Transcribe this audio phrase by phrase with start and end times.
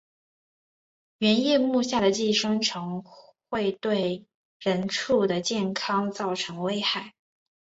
[1.19, 3.05] 圆叶目下的寄生虫
[3.51, 4.25] 会对
[4.59, 7.13] 人畜的健康造成危害。